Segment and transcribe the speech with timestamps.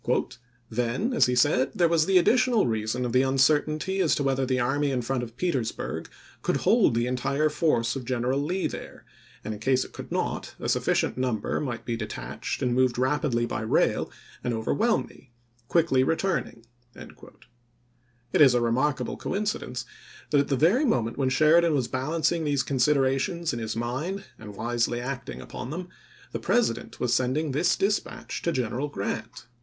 [0.71, 4.47] "Then," as he said," there was the additional reason of the uncertainty as to whether
[4.47, 6.09] the army in front of Petersburg
[6.41, 9.05] could hold the entire force Report of General Lee there,
[9.43, 12.95] and, in case it could not, a ^n°c^duecet sufficient number might be detached and moved
[12.95, 14.11] ofi865 66.ar' rapidly by rail
[14.43, 15.29] and overwhelm me,
[15.67, 16.63] quickly return St?
[16.95, 17.29] ing."
[18.33, 19.85] It is a remarkable coincidence
[20.31, 24.23] that at the p•' very moment when Sheridan was balancing these considerations in his mind
[24.39, 25.89] and wisely acting upon them,
[26.31, 29.45] the President was sending this dispatch to General Grant.